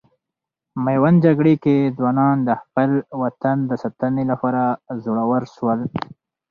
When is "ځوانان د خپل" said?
1.97-2.91